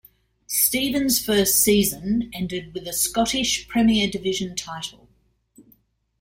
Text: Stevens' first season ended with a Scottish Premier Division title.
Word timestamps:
Stevens' 0.47 1.23
first 1.23 1.61
season 1.61 2.31
ended 2.33 2.73
with 2.73 2.87
a 2.87 2.91
Scottish 2.91 3.67
Premier 3.67 4.09
Division 4.09 4.55
title. 4.55 5.07